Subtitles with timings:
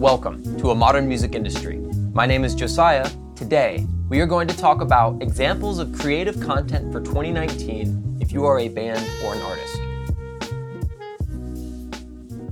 [0.00, 1.76] Welcome to a modern music industry.
[2.14, 3.06] My name is Josiah.
[3.36, 8.46] Today, we are going to talk about examples of creative content for 2019 if you
[8.46, 9.76] are a band or an artist.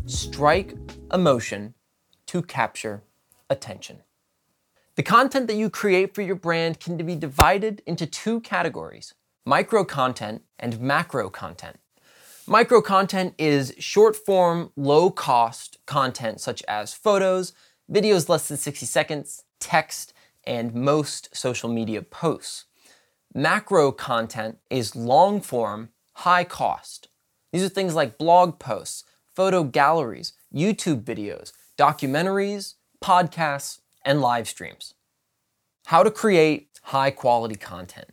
[0.05, 0.75] Strike
[1.11, 1.73] emotion
[2.27, 3.03] to capture
[3.49, 4.03] attention.
[4.97, 9.15] The content that you create for your brand can be divided into two categories
[9.47, 11.79] micro content and macro content.
[12.51, 17.53] Micro content is short form, low cost content such as photos,
[17.93, 22.65] videos less than 60 seconds, text, and most social media posts.
[23.35, 27.09] Macro content is long form, high cost.
[27.53, 29.05] These are things like blog posts,
[29.37, 34.95] photo galleries, YouTube videos, documentaries, podcasts, and live streams.
[35.85, 38.09] How to create high quality content.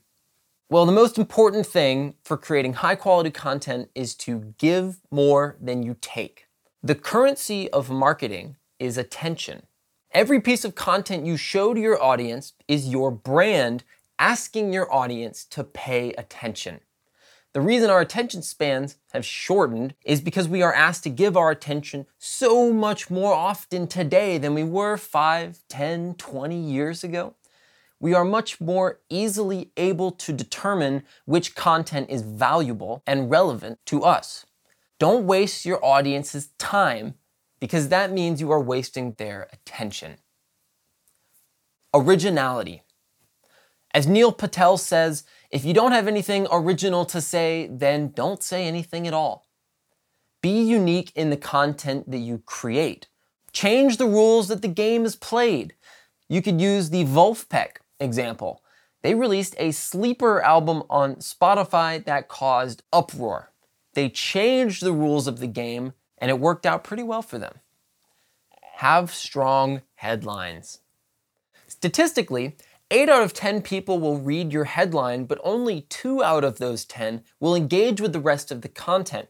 [0.68, 5.84] Well, the most important thing for creating high quality content is to give more than
[5.84, 6.48] you take.
[6.82, 9.68] The currency of marketing is attention.
[10.12, 13.84] Every piece of content you show to your audience is your brand
[14.18, 16.79] asking your audience to pay attention.
[17.54, 21.52] The reason our attention spans have shortened is because we are asked to give our
[21.52, 27.35] attention so much more often today than we were 5, 10, 20 years ago.
[28.05, 34.03] We are much more easily able to determine which content is valuable and relevant to
[34.03, 34.45] us.
[34.99, 37.15] Don't waste your audience's time
[37.59, 40.17] because that means you are wasting their attention.
[41.95, 42.83] Originality.
[43.91, 48.67] As Neil Patel says, if you don't have anything original to say, then don't say
[48.67, 49.48] anything at all.
[50.43, 53.07] Be unique in the content that you create.
[53.51, 55.73] Change the rules that the game is played.
[56.29, 58.62] You could use the Vulfpeck example.
[59.01, 63.51] They released a sleeper album on Spotify that caused uproar.
[63.93, 67.59] They changed the rules of the game and it worked out pretty well for them.
[68.78, 70.79] Have strong headlines.
[71.68, 72.57] Statistically,
[72.91, 76.85] 8 out of 10 people will read your headline, but only 2 out of those
[76.85, 79.29] 10 will engage with the rest of the content.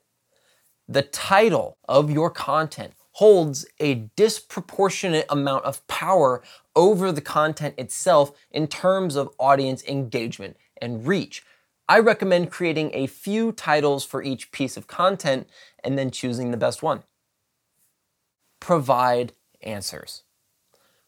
[0.87, 6.43] The title of your content holds a disproportionate amount of power
[6.75, 11.41] over the content itself in terms of audience engagement and reach.
[11.87, 15.47] I recommend creating a few titles for each piece of content
[15.81, 17.03] and then choosing the best one.
[18.59, 20.23] Provide answers.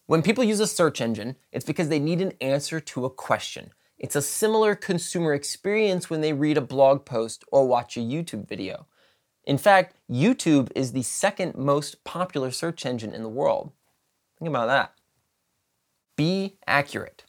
[0.06, 3.72] When people use a search engine, it's because they need an answer to a question.
[3.98, 8.48] It's a similar consumer experience when they read a blog post or watch a YouTube
[8.48, 8.88] video.
[9.48, 13.72] In fact, YouTube is the second most popular search engine in the world.
[14.38, 14.94] Think about that.
[16.18, 17.24] Be accurate.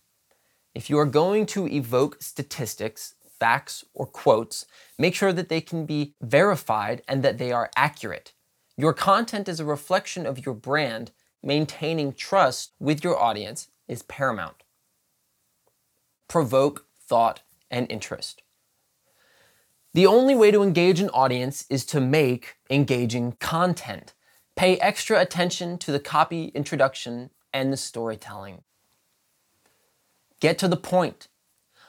[0.75, 4.67] If you are going to evoke statistics, facts, or quotes,
[4.99, 8.33] make sure that they can be verified and that they are accurate.
[8.77, 14.65] Your content is a reflection of your brand maintaining trust with your audience is paramount.
[16.27, 18.43] Provoke thought and interest.
[19.98, 24.14] The only way to engage an audience is to make engaging content.
[24.54, 28.62] Pay extra attention to the copy, introduction, and the storytelling.
[30.38, 31.26] Get to the point.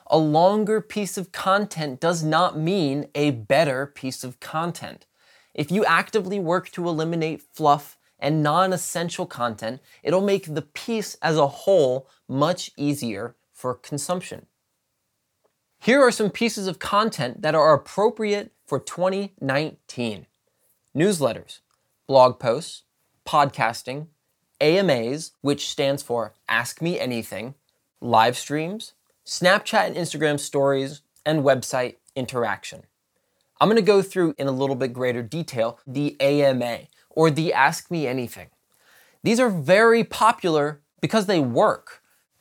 [0.08, 5.06] A longer piece of content does not mean a better piece of content.
[5.54, 11.14] If you actively work to eliminate fluff and non essential content, it'll make the piece
[11.22, 14.46] as a whole much easier for consumption.
[15.82, 20.26] Here are some pieces of content that are appropriate for 2019
[20.94, 21.60] newsletters,
[22.06, 22.82] blog posts,
[23.26, 24.08] podcasting,
[24.60, 27.54] AMAs, which stands for Ask Me Anything,
[27.98, 28.92] live streams,
[29.24, 32.82] Snapchat and Instagram stories, and website interaction.
[33.58, 37.54] I'm going to go through in a little bit greater detail the AMA, or the
[37.54, 38.48] Ask Me Anything.
[39.22, 41.99] These are very popular because they work.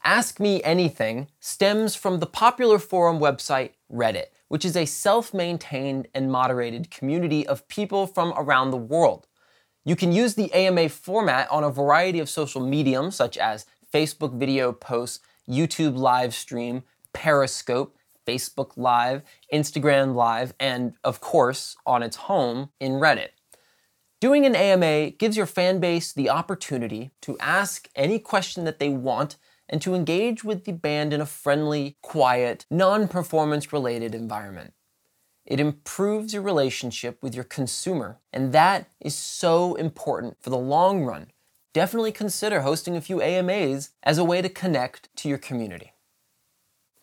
[0.10, 6.08] Ask Me Anything stems from the popular forum website Reddit, which is a self maintained
[6.16, 9.28] and moderated community of people from around the world.
[9.86, 14.34] You can use the AMA format on a variety of social mediums such as Facebook
[14.34, 16.82] video posts, YouTube live stream,
[17.14, 17.96] Periscope,
[18.26, 19.22] Facebook Live,
[19.54, 23.30] Instagram Live, and of course, on its home in Reddit.
[24.20, 28.90] Doing an AMA gives your fan base the opportunity to ask any question that they
[28.90, 29.38] want
[29.70, 34.74] and to engage with the band in a friendly, quiet, non performance related environment.
[35.46, 41.06] It improves your relationship with your consumer, and that is so important for the long
[41.06, 41.32] run.
[41.72, 45.94] Definitely consider hosting a few AMAs as a way to connect to your community.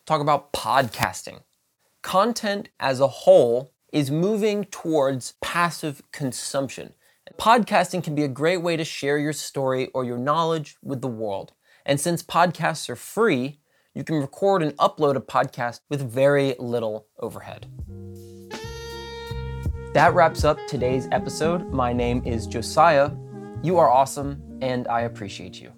[0.05, 1.41] Talk about podcasting.
[2.01, 6.93] Content as a whole is moving towards passive consumption
[7.35, 11.07] Podcasting can be a great way to share your story or your knowledge with the
[11.07, 11.53] world.
[11.87, 13.61] And since podcasts are free,
[13.95, 17.65] you can record and upload a podcast with very little overhead.
[19.93, 21.71] That wraps up today's episode.
[21.71, 23.11] My name is Josiah.
[23.63, 25.71] You are awesome, and I appreciate you.